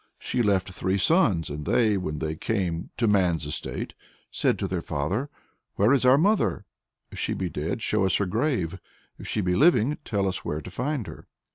[0.17, 3.93] She left three sons, and they, when they came to man's estate,
[4.31, 5.29] said to their father
[5.75, 6.65] "Where is our mother?
[7.11, 8.79] If she be dead, show us her grave;
[9.19, 11.27] if she be living, tell us where to find her."